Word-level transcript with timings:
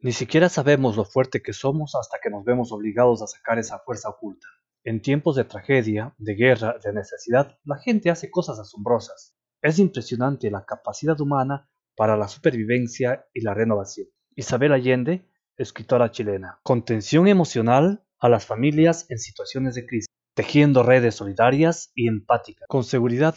Ni 0.00 0.12
siquiera 0.12 0.48
sabemos 0.48 0.96
lo 0.96 1.04
fuerte 1.04 1.42
que 1.42 1.52
somos 1.52 1.96
hasta 1.96 2.18
que 2.22 2.30
nos 2.30 2.44
vemos 2.44 2.70
obligados 2.70 3.20
a 3.20 3.26
sacar 3.26 3.58
esa 3.58 3.80
fuerza 3.80 4.08
oculta. 4.08 4.46
En 4.84 5.02
tiempos 5.02 5.34
de 5.34 5.42
tragedia, 5.42 6.14
de 6.18 6.34
guerra, 6.36 6.76
de 6.84 6.92
necesidad, 6.92 7.58
la 7.64 7.78
gente 7.78 8.08
hace 8.08 8.30
cosas 8.30 8.60
asombrosas. 8.60 9.34
Es 9.60 9.80
impresionante 9.80 10.52
la 10.52 10.64
capacidad 10.64 11.20
humana 11.20 11.68
para 11.96 12.16
la 12.16 12.28
supervivencia 12.28 13.26
y 13.34 13.40
la 13.40 13.54
renovación. 13.54 14.06
Isabel 14.36 14.72
Allende, 14.72 15.28
escritora 15.56 16.12
chilena. 16.12 16.60
Contención 16.62 17.26
emocional 17.26 18.04
a 18.20 18.28
las 18.28 18.46
familias 18.46 19.04
en 19.08 19.18
situaciones 19.18 19.74
de 19.74 19.84
crisis, 19.84 20.06
tejiendo 20.34 20.84
redes 20.84 21.16
solidarias 21.16 21.90
y 21.96 22.06
empáticas. 22.06 22.68
Con 22.68 22.84
seguridad 22.84 23.34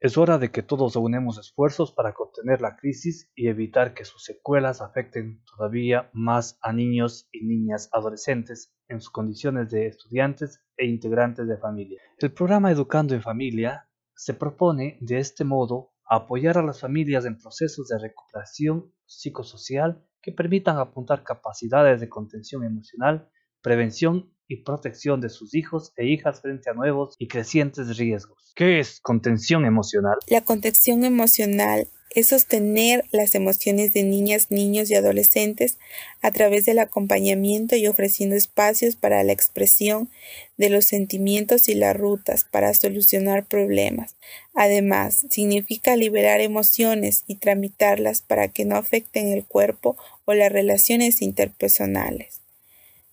es 0.00 0.16
hora 0.16 0.38
de 0.38 0.50
que 0.50 0.62
todos 0.62 0.96
unemos 0.96 1.38
esfuerzos 1.38 1.92
para 1.92 2.14
contener 2.14 2.62
la 2.62 2.76
crisis 2.76 3.30
y 3.34 3.48
evitar 3.48 3.92
que 3.92 4.06
sus 4.06 4.24
secuelas 4.24 4.80
afecten 4.80 5.42
todavía 5.44 6.08
más 6.14 6.58
a 6.62 6.72
niños 6.72 7.28
y 7.32 7.44
niñas 7.44 7.90
adolescentes 7.92 8.74
en 8.88 9.02
sus 9.02 9.10
condiciones 9.10 9.70
de 9.70 9.88
estudiantes 9.88 10.64
e 10.78 10.86
integrantes 10.86 11.46
de 11.46 11.58
familia. 11.58 12.00
El 12.16 12.32
programa 12.32 12.72
Educando 12.72 13.14
en 13.14 13.20
Familia 13.20 13.90
se 14.14 14.32
propone 14.32 14.96
de 15.02 15.18
este 15.18 15.44
modo 15.44 15.92
apoyar 16.08 16.56
a 16.56 16.62
las 16.62 16.80
familias 16.80 17.26
en 17.26 17.36
procesos 17.36 17.88
de 17.88 17.98
recuperación 17.98 18.92
psicosocial 19.04 20.02
que 20.22 20.32
permitan 20.32 20.78
apuntar 20.78 21.22
capacidades 21.24 22.00
de 22.00 22.08
contención 22.08 22.64
emocional, 22.64 23.28
prevención 23.60 24.34
y 24.50 24.56
protección 24.56 25.20
de 25.20 25.28
sus 25.28 25.54
hijos 25.54 25.92
e 25.96 26.06
hijas 26.06 26.42
frente 26.42 26.68
a 26.68 26.74
nuevos 26.74 27.14
y 27.18 27.28
crecientes 27.28 27.96
riesgos. 27.96 28.52
¿Qué 28.56 28.80
es 28.80 29.00
contención 29.00 29.64
emocional? 29.64 30.18
La 30.26 30.42
contención 30.42 31.04
emocional 31.04 31.86
es 32.12 32.28
sostener 32.28 33.04
las 33.12 33.36
emociones 33.36 33.92
de 33.92 34.02
niñas, 34.02 34.50
niños 34.50 34.90
y 34.90 34.96
adolescentes 34.96 35.78
a 36.20 36.32
través 36.32 36.64
del 36.64 36.80
acompañamiento 36.80 37.76
y 37.76 37.86
ofreciendo 37.86 38.34
espacios 38.34 38.96
para 38.96 39.22
la 39.22 39.32
expresión 39.32 40.10
de 40.56 40.70
los 40.70 40.86
sentimientos 40.86 41.68
y 41.68 41.74
las 41.74 41.96
rutas 41.96 42.44
para 42.50 42.74
solucionar 42.74 43.46
problemas. 43.46 44.16
Además, 44.54 45.26
significa 45.30 45.94
liberar 45.94 46.40
emociones 46.40 47.22
y 47.28 47.36
tramitarlas 47.36 48.22
para 48.22 48.48
que 48.48 48.64
no 48.64 48.74
afecten 48.74 49.28
el 49.28 49.44
cuerpo 49.44 49.96
o 50.24 50.34
las 50.34 50.50
relaciones 50.50 51.22
interpersonales. 51.22 52.39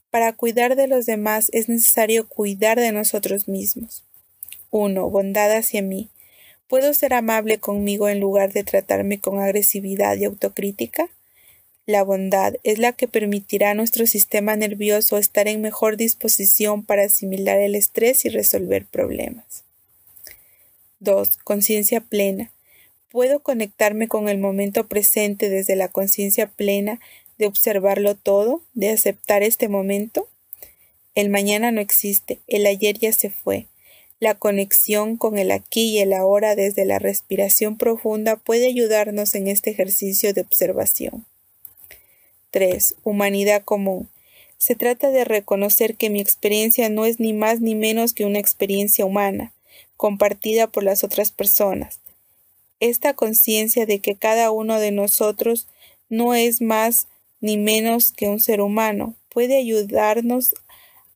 Para 0.09 0.33
cuidar 0.33 0.75
de 0.75 0.88
los 0.88 1.05
demás 1.05 1.50
es 1.53 1.69
necesario 1.69 2.27
cuidar 2.27 2.80
de 2.80 2.91
nosotros 2.91 3.47
mismos. 3.47 4.03
1. 4.72 5.09
Bondad 5.09 5.55
hacia 5.55 5.81
mí. 5.81 6.09
¿Puedo 6.67 6.94
ser 6.94 7.14
amable 7.14 7.59
conmigo 7.59 8.09
en 8.09 8.19
lugar 8.19 8.52
de 8.52 8.64
tratarme 8.64 9.19
con 9.19 9.39
agresividad 9.39 10.17
y 10.17 10.25
autocrítica? 10.25 11.09
La 11.86 12.03
bondad 12.03 12.55
es 12.64 12.80
la 12.80 12.91
que 12.91 13.08
permitirá 13.08 13.72
a 13.72 13.73
nuestro 13.73 14.05
sistema 14.08 14.58
nervioso 14.58 15.17
estar 15.17 15.47
en 15.47 15.61
mejor 15.61 15.95
disposición 15.95 16.83
para 16.83 17.05
asimilar 17.05 17.59
el 17.59 17.75
estrés 17.75 18.25
y 18.25 18.30
resolver 18.30 18.86
problemas. 18.86 19.64
2. 20.99 21.38
Conciencia 21.45 22.02
plena. 22.02 22.52
¿Puedo 23.09 23.39
conectarme 23.39 24.09
con 24.09 24.27
el 24.27 24.38
momento 24.38 24.88
presente 24.88 25.49
desde 25.49 25.77
la 25.77 25.88
conciencia 25.88 26.47
plena 26.47 26.99
de 27.38 27.47
observarlo 27.47 28.16
todo, 28.16 28.61
de 28.73 28.89
aceptar 28.89 29.43
este 29.43 29.67
momento? 29.67 30.27
El 31.16 31.30
mañana 31.30 31.71
no 31.71 31.81
existe, 31.81 32.39
el 32.47 32.66
ayer 32.66 32.99
ya 32.99 33.11
se 33.11 33.30
fue. 33.30 33.67
La 34.19 34.35
conexión 34.35 35.16
con 35.17 35.38
el 35.38 35.52
aquí 35.52 35.89
y 35.89 35.99
el 35.99 36.13
ahora 36.13 36.55
desde 36.55 36.85
la 36.85 36.97
respiración 36.97 37.77
profunda 37.77 38.35
puede 38.35 38.67
ayudarnos 38.67 39.35
en 39.35 39.47
este 39.47 39.69
ejercicio 39.69 40.33
de 40.33 40.41
observación. 40.41 41.25
3. 42.52 42.95
Humanidad 43.03 43.63
común. 43.63 44.09
Se 44.58 44.73
trata 44.73 45.11
de 45.11 45.23
reconocer 45.23 45.95
que 45.95 46.09
mi 46.09 46.19
experiencia 46.19 46.89
no 46.89 47.05
es 47.05 47.19
ni 47.19 47.33
más 47.33 47.61
ni 47.61 47.75
menos 47.75 48.13
que 48.13 48.25
una 48.25 48.39
experiencia 48.39 49.05
humana, 49.05 49.53
compartida 49.97 50.67
por 50.67 50.83
las 50.83 51.04
otras 51.04 51.31
personas. 51.31 51.99
Esta 52.80 53.14
conciencia 53.14 53.86
de 53.86 53.99
que 53.99 54.15
cada 54.15 54.49
uno 54.49 54.80
de 54.80 54.92
nosotros 54.92 55.67
no 56.09 56.33
es 56.33 56.61
más 56.61 57.08
ni 57.39 57.58
menos 57.58 58.11
que 58.11 58.27
un 58.27 58.39
ser 58.39 58.61
humano, 58.61 59.15
puede 59.30 59.58
ayudarnos 59.58 60.55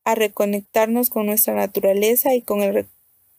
a 0.03 0.15
reconectarnos 0.15 1.09
con 1.09 1.25
nuestra 1.25 1.55
naturaleza 1.55 2.33
y 2.33 2.41
con 2.41 2.61
el 2.61 2.87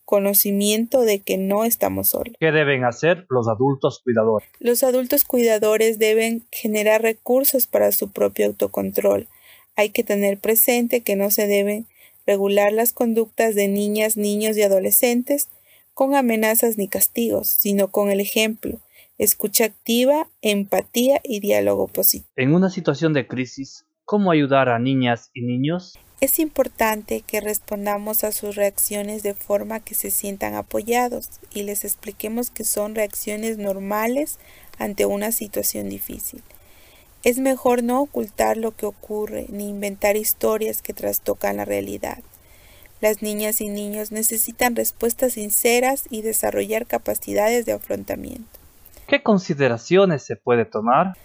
reconocimiento 0.05 1.03
de 1.03 1.21
que 1.21 1.39
no 1.39 1.65
estamos 1.65 2.11
solos. 2.11 2.35
¿Qué 2.39 2.53
deben 2.53 2.85
hacer 2.85 3.27
los 3.29 3.49
adultos 3.49 4.01
cuidadores? 4.03 4.49
Los 4.59 4.83
adultos 4.83 5.25
cuidadores 5.25 5.99
deben 5.99 6.45
generar 6.51 7.03
recursos 7.03 7.67
para 7.67 7.93
su 7.93 8.11
propio 8.11 8.47
autocontrol. 8.47 9.29
Hay 9.77 9.91
que 9.91 10.05
tener 10.05 10.39
presente 10.39 11.01
que 11.01 11.17
no 11.17 11.31
se 11.31 11.47
deben 11.47 11.87
regular 12.27 12.73
las 12.73 12.93
conductas 12.93 13.55
de 13.55 13.69
niñas, 13.69 14.17
niños 14.17 14.57
y 14.57 14.63
adolescentes 14.63 15.49
con 15.95 16.15
amenazas 16.15 16.79
ni 16.79 16.89
castigos, 16.89 17.49
sino 17.49 17.89
con 17.89 18.11
el 18.11 18.21
ejemplo, 18.21 18.81
escucha 19.23 19.67
activa, 19.67 20.29
empatía 20.41 21.21
y 21.23 21.39
diálogo 21.39 21.87
positivo. 21.87 22.29
En 22.35 22.55
una 22.55 22.71
situación 22.71 23.13
de 23.13 23.29
crisis, 23.29 23.87
¿cómo 24.05 24.33
ayudar 24.33 24.69
a 24.69 24.81
niñas 24.81 25.31
y 25.33 25.43
niños? 25.43 25.97
Es 26.21 26.41
importante 26.41 27.23
que 27.25 27.41
respondamos 27.41 28.25
a 28.25 28.33
sus 28.33 28.57
reacciones 28.57 29.23
de 29.23 29.35
forma 29.35 29.79
que 29.79 29.95
se 29.95 30.11
sientan 30.11 30.55
apoyados 30.55 31.29
y 31.55 31.63
les 31.63 31.85
expliquemos 31.85 32.51
que 32.51 32.65
son 32.65 32.97
reacciones 32.97 33.59
normales 33.59 34.41
ante 34.79 35.07
una 35.07 35.31
situación 35.31 35.89
difícil. 35.89 36.43
Es 37.23 37.39
mejor 37.39 37.85
no 37.85 38.03
ocultar 38.03 38.57
lo 38.57 38.73
que 38.73 38.87
ocurre 38.87 39.47
ni 39.51 39.69
inventar 39.69 40.17
historias 40.17 40.83
que 40.83 40.95
trastocan 40.95 41.59
la 41.59 41.65
realidad. 41.65 42.19
Las 43.01 43.23
niñas 43.23 43.61
y 43.61 43.69
niños 43.69 44.11
necesitan 44.11 44.75
respuestas 44.75 45.35
sinceras 45.35 46.07
y 46.11 46.23
desarrollar 46.23 46.87
capacidades 46.87 47.67
de 47.67 47.73
afrontamiento. 47.73 48.62
¿Qué 49.13 49.23
consideraciones 49.23 50.23
se 50.23 50.37
puede 50.37 50.65
tomar? 50.65 51.19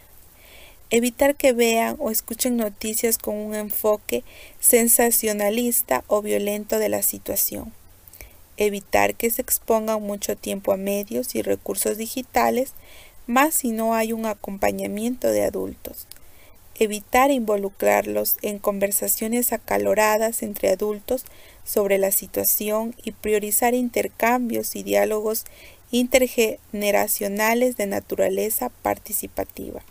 Evitar 0.90 1.38
que 1.38 1.54
vean 1.54 1.96
o 2.00 2.12
escuchen 2.12 2.58
noticias 2.58 3.18
con 3.18 3.38
un 3.38 3.56
enfoque 3.56 4.26
sensacionalista 4.60 6.04
o 6.08 6.22
violento 6.22 6.80
de 6.80 6.90
la 6.90 7.02
situación. 7.02 7.72
Evitar 8.58 9.16
que 9.16 9.30
se 9.30 9.42
expongan 9.42 10.02
mucho 10.02 10.36
tiempo 10.36 10.74
a 10.74 10.76
medios 10.76 11.34
y 11.34 11.42
recursos 11.42 11.98
digitales, 11.98 12.74
más 13.26 13.54
si 13.54 13.72
no 13.72 13.96
hay 13.96 14.12
un 14.12 14.26
acompañamiento 14.26 15.30
de 15.30 15.46
adultos. 15.46 16.08
Evitar 16.76 17.32
involucrarlos 17.32 18.36
en 18.42 18.60
conversaciones 18.60 19.54
acaloradas 19.54 20.44
entre 20.44 20.72
adultos 20.72 21.24
sobre 21.64 22.00
la 22.00 22.12
situación 22.12 22.94
y 23.02 23.14
priorizar 23.14 23.74
intercambios 23.74 24.76
y 24.76 24.84
diálogos 24.84 25.46
intergeneracionales 25.92 27.78
de 27.78 27.86
naturaleza 27.88 28.70
participativa. 28.82 29.82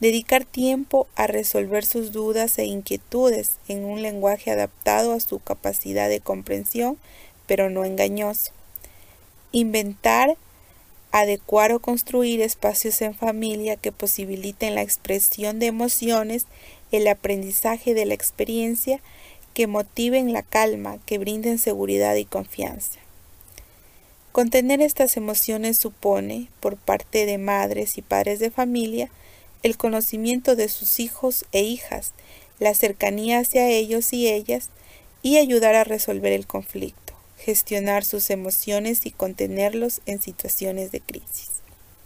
Dedicar 0.00 0.44
tiempo 0.44 1.08
a 1.14 1.26
resolver 1.26 1.84
sus 1.84 2.12
dudas 2.12 2.58
e 2.58 2.64
inquietudes 2.64 3.58
en 3.68 3.84
un 3.84 4.02
lenguaje 4.02 4.50
adaptado 4.50 5.12
a 5.12 5.20
su 5.20 5.40
capacidad 5.40 6.08
de 6.08 6.20
comprensión, 6.20 6.96
pero 7.46 7.68
no 7.68 7.84
engañoso. 7.84 8.52
Inventar, 9.52 10.36
adecuar 11.12 11.72
o 11.72 11.80
construir 11.80 12.40
espacios 12.40 13.02
en 13.02 13.14
familia 13.14 13.76
que 13.76 13.92
posibiliten 13.92 14.74
la 14.74 14.82
expresión 14.82 15.58
de 15.58 15.66
emociones, 15.66 16.46
el 16.92 17.06
aprendizaje 17.08 17.92
de 17.92 18.06
la 18.06 18.14
experiencia, 18.14 19.00
que 19.52 19.66
motiven 19.66 20.32
la 20.32 20.42
calma, 20.42 20.98
que 21.04 21.18
brinden 21.18 21.58
seguridad 21.58 22.14
y 22.14 22.24
confianza. 22.24 23.00
Contener 24.32 24.80
estas 24.80 25.16
emociones 25.16 25.78
supone, 25.78 26.48
por 26.60 26.76
parte 26.76 27.26
de 27.26 27.36
madres 27.36 27.98
y 27.98 28.02
padres 28.02 28.38
de 28.38 28.52
familia, 28.52 29.10
el 29.64 29.76
conocimiento 29.76 30.54
de 30.54 30.68
sus 30.68 31.00
hijos 31.00 31.44
e 31.50 31.62
hijas, 31.62 32.12
la 32.60 32.74
cercanía 32.74 33.40
hacia 33.40 33.68
ellos 33.68 34.12
y 34.12 34.28
ellas, 34.28 34.70
y 35.22 35.38
ayudar 35.38 35.74
a 35.74 35.84
resolver 35.84 36.32
el 36.32 36.46
conflicto, 36.46 37.14
gestionar 37.38 38.04
sus 38.04 38.30
emociones 38.30 39.04
y 39.04 39.10
contenerlos 39.10 40.00
en 40.06 40.22
situaciones 40.22 40.92
de 40.92 41.00
crisis. 41.00 41.59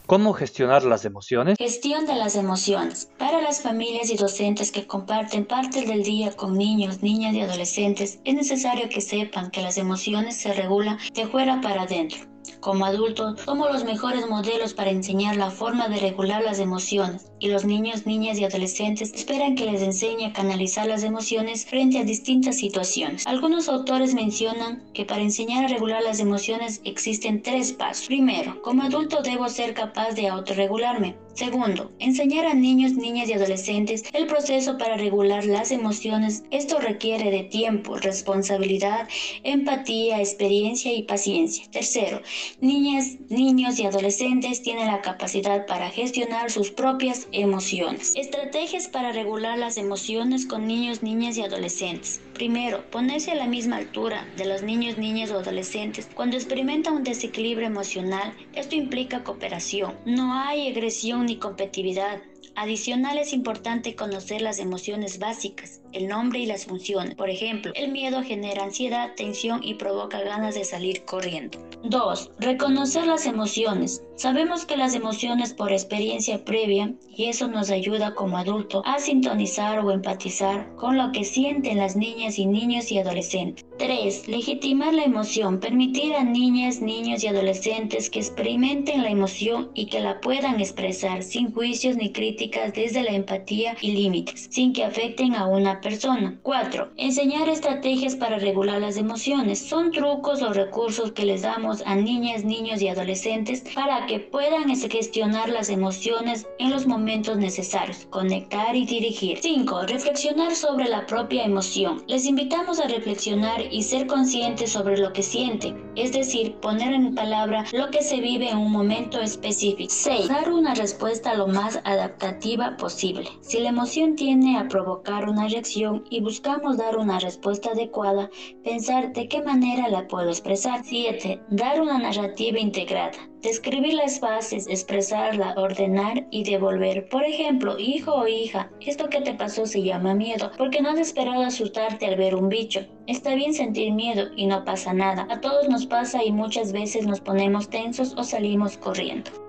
¿Cómo 0.07 0.33
gestionar 0.33 0.83
las 0.83 1.03
emociones? 1.03 1.57
Gestión 1.57 2.05
de 2.05 2.13
las 2.13 2.35
emociones. 2.35 3.09
Para 3.17 3.41
las 3.41 3.63
familias 3.63 4.11
y 4.11 4.17
docentes 4.17 4.71
que 4.71 4.85
comparten 4.85 5.45
parte 5.45 5.83
del 5.83 6.03
día 6.03 6.31
con 6.35 6.55
niños, 6.55 7.01
niñas 7.01 7.33
y 7.33 7.41
adolescentes, 7.41 8.19
es 8.23 8.35
necesario 8.35 8.87
que 8.87 9.01
sepan 9.01 9.49
que 9.49 9.63
las 9.63 9.77
emociones 9.77 10.37
se 10.37 10.53
regulan 10.53 10.99
de 11.15 11.25
fuera 11.25 11.59
para 11.59 11.83
adentro. 11.83 12.34
Como 12.59 12.85
adultos, 12.85 13.39
somos 13.45 13.71
los 13.71 13.83
mejores 13.83 14.27
modelos 14.27 14.73
para 14.73 14.91
enseñar 14.91 15.35
la 15.35 15.51
forma 15.51 15.87
de 15.87 15.97
regular 15.97 16.43
las 16.43 16.59
emociones 16.59 17.31
y 17.39 17.47
los 17.49 17.65
niños, 17.65 18.05
niñas 18.05 18.39
y 18.39 18.43
adolescentes 18.43 19.13
esperan 19.13 19.55
que 19.55 19.65
les 19.65 19.81
enseñe 19.81 20.25
a 20.25 20.33
canalizar 20.33 20.87
las 20.87 21.03
emociones 21.03 21.65
frente 21.65 21.99
a 21.99 22.03
distintas 22.03 22.57
situaciones. 22.57 23.27
Algunos 23.27 23.69
autores 23.69 24.13
mencionan 24.13 24.83
que 24.93 25.05
para 25.05 25.21
enseñar 25.21 25.65
a 25.65 25.67
regular 25.67 26.01
las 26.03 26.19
emociones 26.19 26.81
existen 26.85 27.41
tres 27.41 27.73
pasos. 27.73 28.07
Primero, 28.07 28.61
como 28.61 28.83
adulto 28.83 29.21
debo 29.21 29.49
ser 29.49 29.73
capaz 29.73 30.11
de 30.11 30.27
autorregularme. 30.27 31.15
Segundo, 31.35 31.91
enseñar 31.99 32.45
a 32.45 32.53
niños, 32.53 32.93
niñas 32.93 33.27
y 33.27 33.33
adolescentes 33.33 34.05
el 34.13 34.25
proceso 34.25 34.77
para 34.77 34.95
regular 34.95 35.43
las 35.43 35.71
emociones. 35.71 36.45
Esto 36.49 36.79
requiere 36.79 37.29
de 37.29 37.43
tiempo, 37.43 37.97
responsabilidad, 37.97 39.09
empatía, 39.43 40.21
experiencia 40.21 40.93
y 40.93 41.03
paciencia. 41.03 41.65
Tercero, 41.69 42.21
niñas, 42.59 43.17
niños 43.29 43.79
y 43.79 43.85
adolescentes 43.85 44.61
tienen 44.61 44.87
la 44.87 45.01
capacidad 45.01 45.65
para 45.65 45.89
gestionar 45.89 46.51
sus 46.51 46.71
propias 46.71 47.27
emociones. 47.31 48.13
Estrategias 48.15 48.87
para 48.87 49.11
regular 49.11 49.57
las 49.57 49.77
emociones 49.77 50.45
con 50.45 50.67
niños, 50.67 51.03
niñas 51.03 51.37
y 51.37 51.41
adolescentes. 51.41 52.21
Primero, 52.33 52.83
ponerse 52.91 53.31
a 53.31 53.35
la 53.35 53.47
misma 53.47 53.77
altura 53.77 54.27
de 54.37 54.45
los 54.45 54.61
niños, 54.61 54.97
niñas 54.97 55.31
o 55.31 55.39
adolescentes 55.39 56.07
cuando 56.13 56.35
experimentan 56.35 56.95
un 56.95 57.03
desequilibrio 57.03 57.67
emocional. 57.67 58.35
Esto 58.53 58.75
implica 58.75 59.23
cooperación. 59.23 59.95
No 60.05 60.33
hay 60.33 60.69
agresión 60.69 61.25
ni 61.25 61.37
competitividad. 61.37 62.21
Adicional 62.57 63.17
es 63.17 63.33
importante 63.33 63.95
conocer 63.95 64.41
las 64.41 64.59
emociones 64.59 65.19
básicas, 65.19 65.81
el 65.91 66.07
nombre 66.07 66.39
y 66.39 66.45
las 66.45 66.65
funciones. 66.65 67.13
Por 67.15 67.29
ejemplo, 67.29 67.73
el 67.75 67.91
miedo 67.91 68.23
genera 68.23 68.63
ansiedad, 68.63 69.11
tensión 69.17 69.61
y 69.61 69.73
provoca 69.73 70.21
ganas 70.21 70.55
de 70.55 70.63
salir 70.63 71.03
corriendo. 71.03 71.59
2. 71.83 72.31
Reconocer 72.39 73.07
las 73.07 73.25
emociones. 73.25 74.01
Sabemos 74.15 74.65
que 74.65 74.77
las 74.77 74.95
emociones 74.95 75.53
por 75.53 75.73
experiencia 75.73 76.45
previa, 76.45 76.93
y 77.09 77.25
eso 77.25 77.49
nos 77.49 77.69
ayuda 77.69 78.15
como 78.15 78.37
adulto 78.37 78.81
a 78.85 78.99
sintonizar 78.99 79.79
o 79.79 79.91
empatizar 79.91 80.73
con 80.77 80.97
lo 80.97 81.11
que 81.11 81.25
sienten 81.25 81.77
las 81.77 81.97
niñas 81.97 82.39
y 82.39 82.45
niños 82.45 82.89
y 82.91 82.97
adolescentes. 82.97 83.65
3. 83.77 84.29
Legitimar 84.29 84.93
la 84.93 85.03
emoción. 85.03 85.59
Permitir 85.59 86.15
a 86.15 86.23
niñas, 86.23 86.81
niños 86.81 87.23
y 87.23 87.27
adolescentes 87.27 88.09
que 88.09 88.19
experimenten 88.19 89.03
la 89.03 89.09
emoción 89.09 89.71
y 89.73 89.87
que 89.87 89.99
la 89.99 90.21
puedan 90.21 90.61
expresar 90.61 91.21
sin 91.21 91.53
juicios 91.53 91.97
ni 91.97 92.13
críticas 92.13 92.44
desde 92.73 93.03
la 93.03 93.11
empatía 93.11 93.75
y 93.81 93.91
límites, 93.91 94.47
sin 94.51 94.73
que 94.73 94.83
afecten 94.83 95.35
a 95.35 95.47
una 95.47 95.81
persona. 95.81 96.37
4. 96.43 96.91
Enseñar 96.97 97.49
estrategias 97.49 98.15
para 98.15 98.37
regular 98.37 98.81
las 98.81 98.97
emociones. 98.97 99.59
Son 99.59 99.91
trucos 99.91 100.41
o 100.41 100.53
recursos 100.53 101.11
que 101.11 101.25
les 101.25 101.41
damos 101.41 101.81
a 101.85 101.95
niñas, 101.95 102.43
niños 102.43 102.81
y 102.81 102.87
adolescentes 102.87 103.63
para 103.73 104.05
que 104.05 104.19
puedan 104.19 104.75
gestionar 104.75 105.49
las 105.49 105.69
emociones 105.69 106.45
en 106.59 106.69
los 106.69 106.85
momentos 106.85 107.37
necesarios, 107.37 108.07
conectar 108.09 108.75
y 108.75 108.85
dirigir. 108.85 109.39
5. 109.41 109.83
Reflexionar 109.87 110.55
sobre 110.55 110.87
la 110.87 111.05
propia 111.05 111.45
emoción. 111.45 112.03
Les 112.07 112.25
invitamos 112.25 112.79
a 112.79 112.87
reflexionar 112.87 113.61
y 113.71 113.81
ser 113.83 114.07
conscientes 114.07 114.71
sobre 114.71 114.97
lo 114.97 115.13
que 115.13 115.23
sienten, 115.23 115.83
es 115.95 116.11
decir, 116.11 116.55
poner 116.55 116.93
en 116.93 117.15
palabra 117.15 117.65
lo 117.73 117.89
que 117.89 118.03
se 118.03 118.19
vive 118.19 118.49
en 118.49 118.57
un 118.57 118.71
momento 118.71 119.19
específico. 119.19 119.89
6. 119.89 120.27
Dar 120.27 120.51
una 120.51 120.75
respuesta 120.75 121.33
lo 121.33 121.47
más 121.47 121.79
adaptativa 121.83 122.34
posible. 122.77 123.27
Si 123.41 123.59
la 123.59 123.69
emoción 123.69 124.15
tiene 124.15 124.57
a 124.57 124.67
provocar 124.67 125.27
una 125.29 125.47
reacción 125.47 126.03
y 126.09 126.21
buscamos 126.21 126.77
dar 126.77 126.97
una 126.97 127.19
respuesta 127.19 127.71
adecuada, 127.71 128.29
pensar 128.63 129.13
de 129.13 129.27
qué 129.27 129.41
manera 129.41 129.87
la 129.89 130.07
puedo 130.07 130.29
expresar. 130.29 130.81
7. 130.83 131.41
Dar 131.49 131.81
una 131.81 131.97
narrativa 131.97 132.59
integrada. 132.59 133.17
Describir 133.41 133.93
las 133.93 134.19
fases, 134.19 134.67
expresarla, 134.67 135.53
ordenar 135.57 136.27
y 136.31 136.43
devolver. 136.43 137.07
Por 137.09 137.23
ejemplo, 137.23 137.77
hijo 137.79 138.13
o 138.13 138.27
hija, 138.27 138.71
esto 138.79 139.09
que 139.09 139.21
te 139.21 139.33
pasó 139.33 139.65
se 139.65 139.83
llama 139.83 140.13
miedo, 140.13 140.51
porque 140.57 140.81
no 140.81 140.89
has 140.89 140.99
esperado 140.99 141.43
asustarte 141.43 142.07
al 142.07 142.15
ver 142.15 142.35
un 142.35 142.49
bicho. 142.49 142.81
Está 143.07 143.35
bien 143.35 143.53
sentir 143.53 143.91
miedo 143.93 144.29
y 144.35 144.47
no 144.47 144.63
pasa 144.65 144.93
nada. 144.93 145.27
A 145.29 145.41
todos 145.41 145.69
nos 145.69 145.85
pasa 145.85 146.23
y 146.23 146.31
muchas 146.31 146.71
veces 146.71 147.05
nos 147.05 147.21
ponemos 147.21 147.69
tensos 147.69 148.15
o 148.17 148.23
salimos 148.23 148.77
corriendo. 148.77 149.44